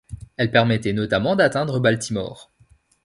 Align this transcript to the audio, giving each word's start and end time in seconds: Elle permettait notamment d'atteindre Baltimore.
Elle 0.37 0.49
permettait 0.49 0.93
notamment 0.93 1.35
d'atteindre 1.35 1.79
Baltimore. 1.79 2.49